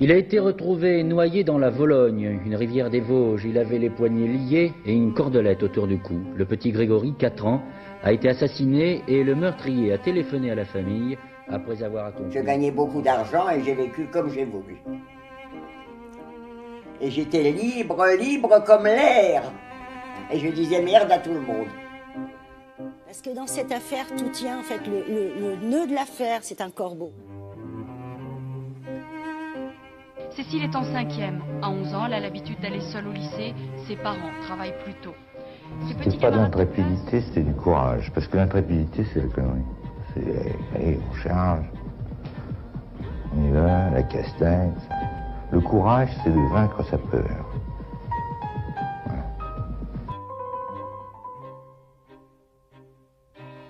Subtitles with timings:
[0.00, 3.44] Il a été retrouvé noyé dans la Vologne, une rivière des Vosges.
[3.44, 6.20] Il avait les poignets liés et une cordelette autour du cou.
[6.36, 7.62] Le petit Grégory, 4 ans,
[8.04, 12.32] a été assassiné et le meurtrier a téléphoné à la famille après avoir accompli.
[12.32, 14.76] Je gagnais beaucoup d'argent et j'ai vécu comme j'ai voulu.
[17.00, 19.42] Et j'étais libre, libre comme l'air.
[20.32, 21.66] Et je disais merde à tout le monde.
[23.04, 26.40] Parce que dans cette affaire, tout tient, en fait, le, le- le nœud de l'affaire,
[26.42, 27.10] c'est un corbeau.
[30.30, 31.42] Cécile est en cinquième.
[31.62, 33.54] À 11 ans, elle a l'habitude d'aller seule au lycée.
[33.86, 35.14] Ses parents travaillent plus tôt.
[35.88, 38.10] Ce C'est pas de l'intrépidité, c'est du courage.
[38.14, 39.62] Parce que l'intrépidité, c'est la connerie.
[40.14, 41.66] C'est, allez, on charge.
[43.36, 44.72] On y va, la castagne.
[45.50, 47.46] Le courage, c'est de vaincre sa peur.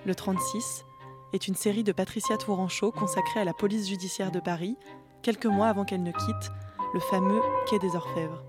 [0.07, 0.87] Le 36
[1.35, 4.77] est une série de Patricia Touranchot consacrée à la police judiciaire de Paris,
[5.23, 6.51] quelques mois avant qu'elle ne quitte
[6.95, 8.45] le fameux Quai des Orfèvres.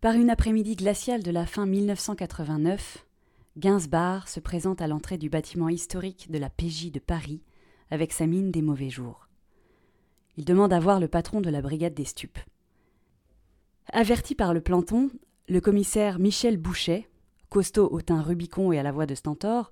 [0.00, 3.06] Par une après-midi glaciale de la fin 1989,
[3.56, 7.42] Gainsbar se présente à l'entrée du bâtiment historique de la PJ de Paris
[7.90, 9.28] avec sa mine des mauvais jours.
[10.36, 12.38] Il demande à voir le patron de la brigade des stupes.
[13.92, 15.10] Averti par le planton,
[15.48, 17.08] le commissaire Michel Bouchet,
[17.48, 19.70] costaud au teint Rubicon et à la voix de Stentor,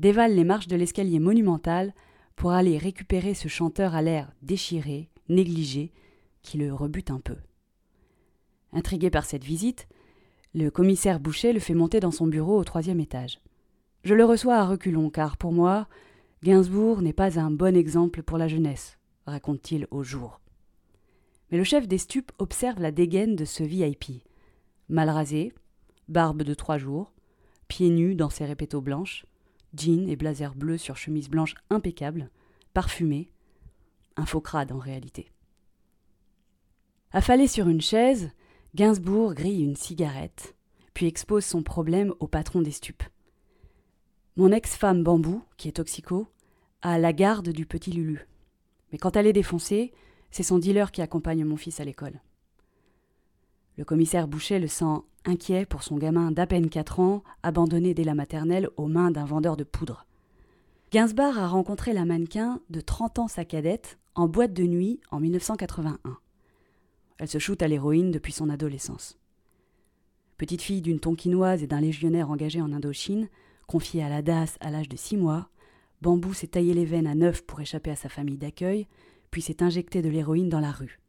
[0.00, 1.94] dévale les marches de l'escalier monumental
[2.40, 5.92] pour aller récupérer ce chanteur à l'air déchiré, négligé,
[6.40, 7.36] qui le rebute un peu.
[8.72, 9.86] Intrigué par cette visite,
[10.54, 13.42] le commissaire Boucher le fait monter dans son bureau au troisième étage.
[14.04, 15.86] Je le reçois à reculons, car pour moi,
[16.42, 20.40] Gainsbourg n'est pas un bon exemple pour la jeunesse, raconte-t-il au jour.
[21.50, 24.24] Mais le chef des stupes observe la dégaine de ce VIP.
[24.88, 25.52] Mal rasé,
[26.08, 27.12] barbe de trois jours,
[27.68, 29.26] pieds nus dans ses répétos blanches,
[29.74, 32.30] jeans et blazer bleu sur chemise blanche impeccable,
[32.72, 33.30] parfumé,
[34.16, 35.30] un faux crade en réalité.
[37.12, 38.30] Affalé sur une chaise,
[38.74, 40.54] Gainsbourg grille une cigarette,
[40.94, 43.02] puis expose son problème au patron des stupes.
[44.36, 46.28] Mon ex-femme Bambou, qui est toxico,
[46.82, 48.28] a la garde du petit Lulu.
[48.92, 49.92] Mais quand elle est défoncée,
[50.30, 52.20] c'est son dealer qui accompagne mon fils à l'école.
[53.76, 58.04] Le commissaire Boucher le sent inquiet pour son gamin d'à peine 4 ans, abandonné dès
[58.04, 60.06] la maternelle aux mains d'un vendeur de poudre.
[60.92, 65.20] Gainsbourg a rencontré la mannequin de 30 ans sa cadette en boîte de nuit en
[65.20, 66.18] 1981.
[67.18, 69.18] Elle se shoot à l'héroïne depuis son adolescence.
[70.36, 73.28] Petite fille d'une tonkinoise et d'un légionnaire engagé en Indochine,
[73.66, 75.50] confiée à la DAS à l'âge de six mois,
[76.00, 78.86] Bambou s'est taillé les veines à neuf pour échapper à sa famille d'accueil,
[79.30, 80.99] puis s'est injecté de l'héroïne dans la rue.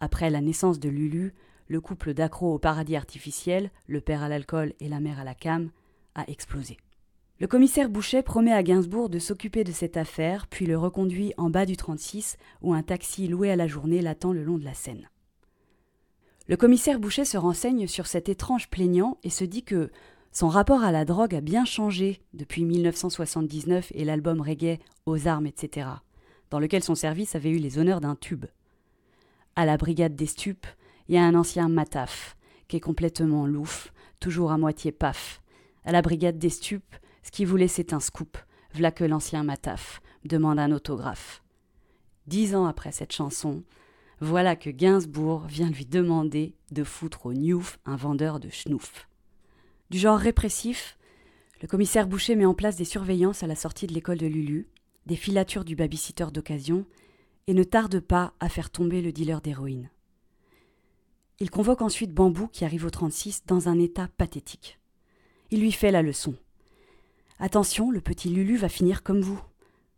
[0.00, 1.34] Après la naissance de Lulu,
[1.68, 5.34] le couple d'accros au paradis artificiel, le père à l'alcool et la mère à la
[5.34, 5.70] cam,
[6.14, 6.78] a explosé.
[7.38, 11.48] Le commissaire Boucher promet à Gainsbourg de s'occuper de cette affaire, puis le reconduit en
[11.48, 14.74] bas du 36, où un taxi loué à la journée l'attend le long de la
[14.74, 15.08] Seine.
[16.48, 19.90] Le commissaire Boucher se renseigne sur cet étrange plaignant et se dit que
[20.32, 25.46] son rapport à la drogue a bien changé depuis 1979 et l'album reggae Aux armes,
[25.46, 25.88] etc.,
[26.50, 28.46] dans lequel son service avait eu les honneurs d'un tube.
[29.60, 30.66] À la brigade des stupes,
[31.06, 32.34] il y a un ancien mataf,
[32.66, 35.42] qui est complètement louf, toujours à moitié paf.
[35.84, 38.38] À la brigade des stupes, ce qui voulait c'est un scoop,
[38.72, 41.42] v'là que l'ancien mataf demande un autographe.
[42.26, 43.62] Dix ans après cette chanson,
[44.22, 49.10] voilà que Gainsbourg vient lui demander de foutre au Newf un vendeur de schnouf.
[49.90, 50.96] Du genre répressif,
[51.60, 54.68] le commissaire Boucher met en place des surveillances à la sortie de l'école de Lulu,
[55.04, 56.86] des filatures du babysitter d'occasion,
[57.50, 59.90] et ne tarde pas à faire tomber le dealer d'héroïne.
[61.40, 64.78] Il convoque ensuite Bambou qui arrive au 36 dans un état pathétique.
[65.50, 66.36] Il lui fait la leçon.
[67.40, 69.42] Attention, le petit Lulu va finir comme vous.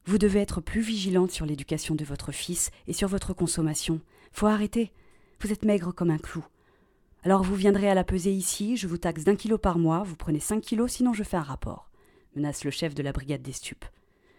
[0.07, 4.01] Vous devez être plus vigilante sur l'éducation de votre fils et sur votre consommation.
[4.33, 4.91] Faut arrêter.
[5.43, 6.47] Vous êtes maigre comme un clou.
[7.23, 10.17] Alors vous viendrez à la peser ici, je vous taxe d'un kilo par mois, vous
[10.17, 11.91] prenez cinq kilos, sinon je fais un rapport,
[12.34, 13.84] menace le chef de la brigade des stupes.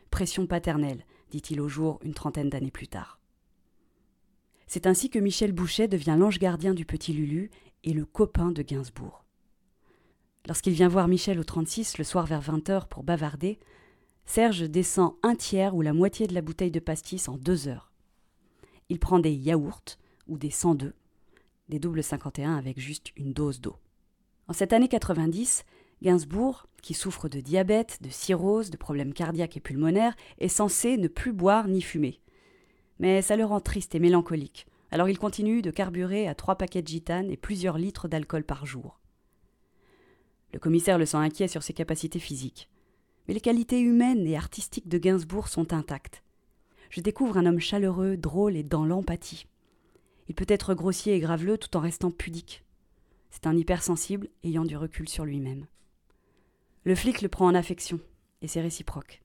[0.10, 3.20] Pression paternelle, dit-il au jour une trentaine d'années plus tard.
[4.68, 7.50] C'est ainsi que Michel Boucher devient l'ange gardien du petit Lulu
[7.84, 9.26] et le copain de Gainsbourg.
[10.46, 13.60] Lorsqu'il vient voir Michel au 36 le soir vers 20h pour bavarder,
[14.26, 17.92] Serge descend un tiers ou la moitié de la bouteille de pastis en deux heures.
[18.90, 19.98] Il prend des yaourts
[20.28, 20.94] ou des 102,
[21.70, 23.78] des doubles 51 avec juste une dose d'eau.
[24.48, 25.66] En cette année 90,
[26.04, 31.08] Gainsbourg, qui souffre de diabète, de cirrhose, de problèmes cardiaques et pulmonaires, est censé ne
[31.08, 32.20] plus boire ni fumer.
[33.00, 36.82] Mais ça le rend triste et mélancolique, alors il continue de carburer à trois paquets
[36.82, 39.00] de gitane et plusieurs litres d'alcool par jour.
[40.52, 42.70] Le commissaire le sent inquiet sur ses capacités physiques.
[43.28, 46.22] Mais les qualités humaines et artistiques de Gainsbourg sont intactes.
[46.90, 49.48] je découvre un homme chaleureux, drôle et dans l'empathie.
[50.28, 52.64] Il peut être grossier et graveleux tout en restant pudique.
[53.32, 55.66] C'est un hypersensible ayant du recul sur lui-même.
[56.86, 58.00] Le flic le prend en affection,
[58.42, 59.22] et c'est réciproque.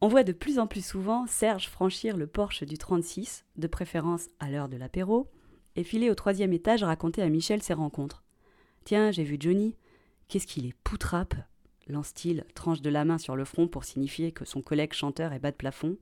[0.00, 4.28] On voit de plus en plus souvent Serge franchir le porche du 36, de préférence
[4.40, 5.30] à l'heure de l'apéro,
[5.76, 8.24] et filer au troisième étage raconter à Michel ses rencontres.
[8.84, 9.76] Tiens, j'ai vu Johnny.
[10.28, 11.34] Qu'est-ce qu'il est poutrape
[11.86, 15.38] lance-t-il, tranche de la main sur le front pour signifier que son collègue chanteur est
[15.38, 15.98] bas de plafond.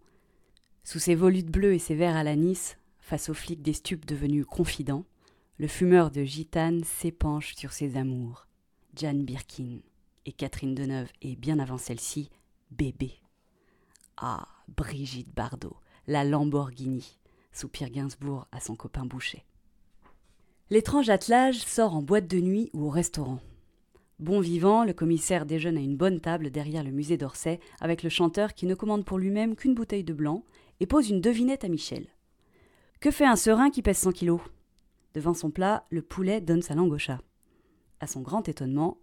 [0.85, 4.47] Sous ses volutes bleues et ses verres à l'anis, face aux flics des stupes devenus
[4.47, 5.05] confidents,
[5.59, 8.47] le fumeur de gitane s'épanche sur ses amours.
[8.97, 9.81] Jeanne Birkin
[10.27, 12.31] et Catherine Deneuve et bien avant celle-ci,
[12.71, 13.13] bébé.
[14.17, 15.77] Ah, Brigitte Bardot,
[16.07, 17.19] la Lamborghini,
[17.53, 19.45] soupire Gainsbourg à son copain Boucher.
[20.71, 23.41] L'étrange attelage sort en boîte de nuit ou au restaurant.
[24.19, 28.09] Bon vivant, le commissaire déjeune à une bonne table derrière le musée d'Orsay avec le
[28.09, 30.45] chanteur qui ne commande pour lui-même qu'une bouteille de blanc
[30.81, 32.07] et pose une devinette à Michel.
[33.01, 34.41] Que fait un serin qui pèse 100 kilos?
[35.15, 37.19] Devant son plat, le poulet donne sa langue au chat.
[38.01, 38.99] À son grand étonnement,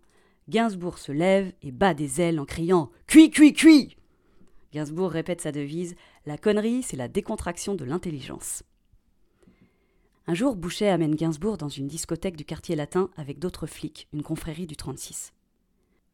[0.50, 3.96] Gainsbourg se lève et bat des ailes en criant Cuit, cuit, cuit
[4.74, 8.63] Gainsbourg répète sa devise La connerie, c'est la décontraction de l'intelligence.
[10.25, 14.24] Un jour, Boucher amène Gainsbourg dans une discothèque du quartier latin avec d'autres flics, une
[14.24, 15.34] confrérie du 36.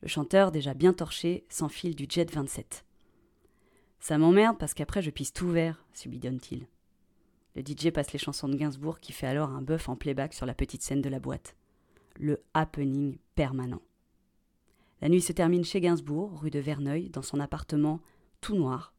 [0.01, 2.85] Le chanteur, déjà bien torché, s'enfile du jet 27.
[4.01, 6.67] Ça m'emmerde parce qu'après je pisse tout vert, subidonne-t-il.
[7.55, 10.45] Le DJ passe les chansons de Gainsbourg qui fait alors un bœuf en playback sur
[10.45, 11.55] la petite scène de la boîte.
[12.19, 13.81] Le happening permanent.
[15.05, 17.99] La nuit se termine chez Gainsbourg, rue de Verneuil, dans son appartement
[18.41, 18.91] tout noir.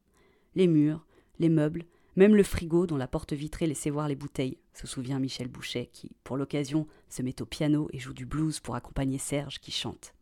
[0.55, 1.05] Les murs,
[1.41, 5.19] les meubles, même le frigo dont la porte vitrée laissait voir les bouteilles, se souvient
[5.19, 9.19] Michel Boucher, qui, pour l'occasion, se met au piano et joue du blues pour accompagner
[9.19, 10.15] Serge qui chante.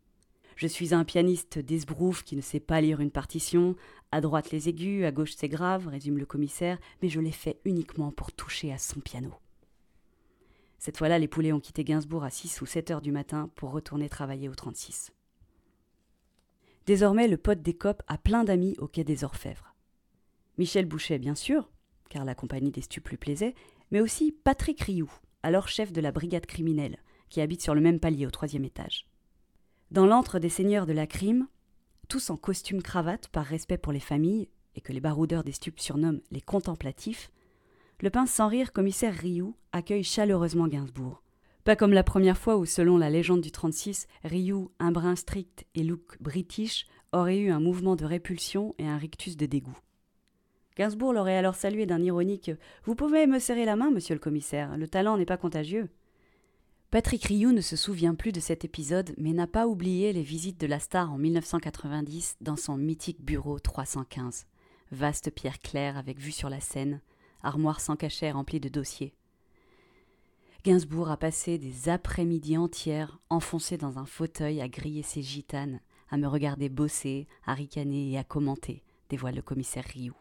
[0.56, 3.76] Je suis un pianiste d'esbrouf qui ne sait pas lire une partition.
[4.10, 7.60] À droite les aigus, à gauche c'est grave, résume le commissaire, mais je l'ai fait
[7.66, 9.34] uniquement pour toucher à son piano.
[10.78, 13.70] Cette fois-là, les poulets ont quitté Gainsbourg à 6 ou 7 heures du matin pour
[13.70, 15.12] retourner travailler au 36.
[16.86, 19.74] Désormais, le pote des copes a plein d'amis au quai des Orfèvres.
[20.58, 21.70] Michel Boucher, bien sûr,
[22.10, 23.54] car la compagnie des stupes lui plaisait,
[23.90, 25.10] mais aussi Patrick Rioux,
[25.42, 26.98] alors chef de la brigade criminelle,
[27.30, 29.06] qui habite sur le même palier au troisième étage.
[29.90, 31.48] Dans l'antre des seigneurs de la crime,
[32.08, 35.80] tous en costume cravate par respect pour les familles, et que les baroudeurs des stupes
[35.80, 37.30] surnomment les contemplatifs,
[38.00, 41.23] le pince sans rire commissaire Rioux accueille chaleureusement Gainsbourg.
[41.64, 45.64] Pas comme la première fois où, selon la légende du 36, Ryu, un brin strict
[45.74, 49.78] et look british, aurait eu un mouvement de répulsion et un rictus de dégoût.
[50.76, 52.50] Gainsbourg l'aurait alors salué d'un ironique
[52.84, 55.88] Vous pouvez me serrer la main, monsieur le commissaire, le talent n'est pas contagieux.
[56.90, 60.60] Patrick Rioux ne se souvient plus de cet épisode, mais n'a pas oublié les visites
[60.60, 64.46] de la star en 1990 dans son mythique bureau 315.
[64.90, 67.00] Vaste pierre claire avec vue sur la Seine,
[67.42, 69.14] armoire sans cachet remplie de dossiers.
[70.64, 75.78] Gainsbourg a passé des après-midi entières enfoncé dans un fauteuil à griller ses gitanes,
[76.08, 80.16] à me regarder bosser, à ricaner et à commenter, dévoile le commissaire Rioux.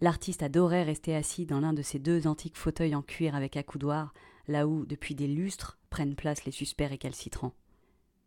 [0.00, 4.14] L'artiste adorait rester assis dans l'un de ces deux antiques fauteuils en cuir avec accoudoir,
[4.46, 7.54] là où, depuis des lustres, prennent place les suspects récalcitrants.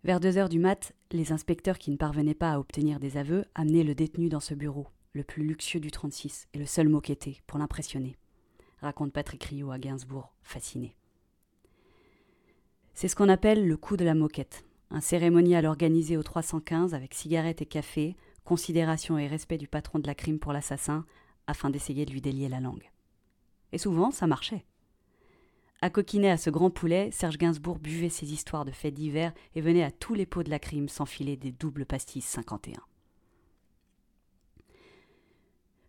[0.03, 3.45] Vers deux heures du mat, les inspecteurs qui ne parvenaient pas à obtenir des aveux
[3.55, 7.39] amenaient le détenu dans ce bureau, le plus luxueux du 36 et le seul moquetté,
[7.47, 8.17] pour l'impressionner
[8.79, 10.95] raconte Patrick Rio à Gainsbourg, fasciné.
[12.93, 17.13] C'est ce qu'on appelle le coup de la moquette, un cérémonial organisé au 315 avec
[17.13, 21.05] cigarettes et café, considération et respect du patron de la crime pour l'assassin,
[21.47, 22.89] afin d'essayer de lui délier la langue.
[23.71, 24.65] Et souvent, ça marchait.
[25.81, 29.83] À à ce grand poulet, Serge Gainsbourg buvait ses histoires de faits divers et venait
[29.83, 32.81] à tous les pots de la crime s'enfiler des doubles pastilles 51.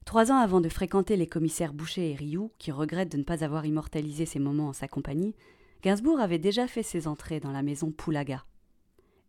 [0.08, 3.44] Trois ans avant de fréquenter les commissaires Boucher et Rioux, qui regrettent de ne pas
[3.44, 5.34] avoir immortalisé ces moments en sa compagnie,
[5.82, 8.46] Gainsbourg avait déjà fait ses entrées dans la maison Poulaga.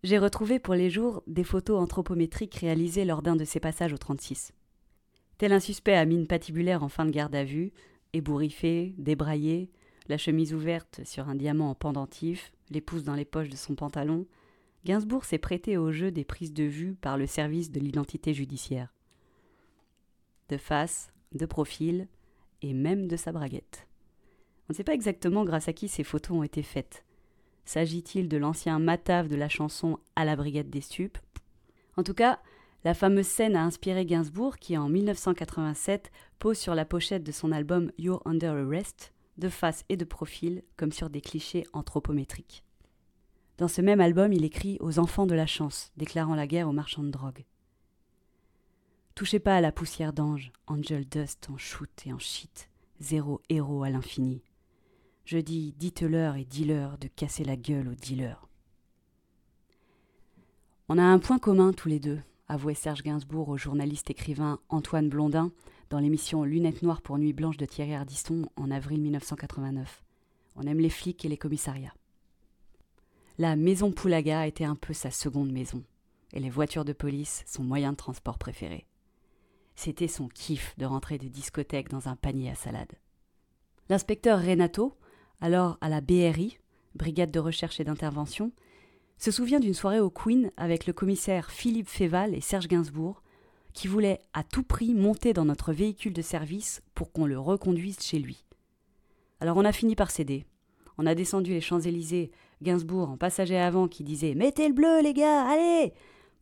[0.03, 3.97] J'ai retrouvé pour les jours des photos anthropométriques réalisées lors d'un de ses passages au
[3.97, 4.53] 36.
[5.37, 7.73] Tel un suspect à mine patibulaire en fin de garde à vue,
[8.13, 9.71] ébouriffé, débraillé,
[10.07, 13.75] la chemise ouverte sur un diamant en pendentif, les pouces dans les poches de son
[13.75, 14.27] pantalon,
[14.85, 18.93] Gainsbourg s'est prêté au jeu des prises de vue par le service de l'identité judiciaire
[20.49, 22.07] de face, de profil
[22.61, 23.87] et même de sa braguette.
[24.67, 27.05] On ne sait pas exactement grâce à qui ces photos ont été faites.
[27.65, 31.17] S'agit-il de l'ancien matave de la chanson À la brigade des stupes?
[31.97, 32.39] En tout cas,
[32.83, 37.51] la fameuse scène a inspiré Gainsbourg qui, en 1987, pose sur la pochette de son
[37.51, 42.63] album You're Under Arrest, de face et de profil, comme sur des clichés anthropométriques.
[43.57, 46.73] Dans ce même album, il écrit Aux enfants de la chance, déclarant la guerre aux
[46.73, 47.43] marchands de drogue.
[49.19, 52.69] Touchez pas à la poussière d'ange, Angel Dust en shoot et en shit,
[53.01, 54.41] zéro héros à l'infini.
[55.25, 58.47] Je dis, dites-leur et dis-leur de casser la gueule aux dealers.
[60.87, 65.09] On a un point commun tous les deux, avouait Serge Gainsbourg au journaliste écrivain Antoine
[65.09, 65.51] Blondin
[65.89, 70.01] dans l'émission Lunettes noires pour Nuit blanche de Thierry Ardiston en avril 1989.
[70.55, 71.93] On aime les flics et les commissariats.
[73.37, 75.83] La maison Poulaga était un peu sa seconde maison,
[76.31, 78.85] et les voitures de police son moyen de transport préféré.
[79.79, 82.91] C'était son kiff de rentrer de discothèque dans un panier à salade.
[83.87, 84.97] L'inspecteur Renato,
[85.39, 86.59] alors à la BRI,
[86.95, 88.51] Brigade de recherche et d'intervention,
[89.17, 93.23] se souvient d'une soirée au Queen avec le commissaire Philippe Féval et Serge Gainsbourg,
[93.71, 98.01] qui voulaient à tout prix monter dans notre véhicule de service pour qu'on le reconduise
[98.01, 98.43] chez lui.
[99.39, 100.45] Alors on a fini par céder.
[100.97, 102.31] On a descendu les Champs-Élysées,
[102.61, 105.93] Gainsbourg en passager avant qui disait Mettez le bleu, les gars, allez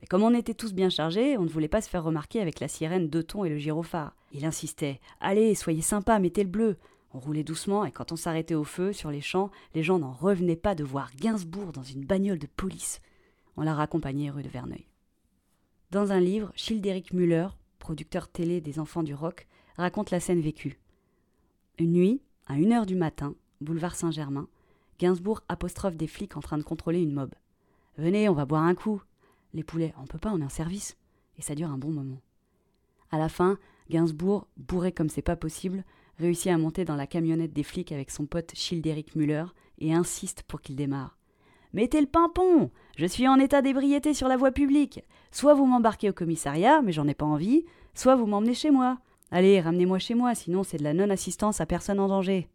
[0.02, 2.60] Mais comme on était tous bien chargés, on ne voulait pas se faire remarquer avec
[2.60, 4.16] la sirène deux tons et le gyrophare.
[4.32, 6.78] Il insistait Allez, soyez sympa, mettez le bleu
[7.14, 10.12] on roulait doucement et quand on s'arrêtait au feu sur les champs, les gens n'en
[10.12, 13.02] revenaient pas de voir Gainsbourg dans une bagnole de police.
[13.56, 14.88] On l'a raccompagné rue de Verneuil.
[15.90, 17.48] Dans un livre, Childéric Müller,
[17.80, 20.80] producteur télé des enfants du rock, raconte la scène vécue.
[21.80, 24.48] Une nuit, à une heure du matin, boulevard Saint-Germain,
[25.00, 27.34] Gainsbourg apostrophe des flics en train de contrôler une mob.
[27.98, 29.02] Venez, on va boire un coup.
[29.58, 30.98] Les poulets, on peut pas, on est en service.
[31.36, 32.22] Et ça dure un bon moment.
[33.10, 33.58] À la fin,
[33.90, 35.84] Gainsbourg, bourré comme c'est pas possible,
[36.20, 39.46] réussit à monter dans la camionnette des flics avec son pote Childéric Müller
[39.80, 41.18] et insiste pour qu'il démarre.
[41.74, 45.02] Mettez le pimpon Je suis en état d'ébriété sur la voie publique.
[45.32, 49.00] Soit vous m'embarquez au commissariat, mais j'en ai pas envie, soit vous m'emmenez chez moi.
[49.32, 52.48] Allez, ramenez-moi chez moi, sinon c'est de la non-assistance à personne en danger.